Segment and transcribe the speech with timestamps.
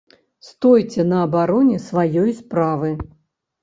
[0.47, 2.95] Стойце на абароне сваёй справы!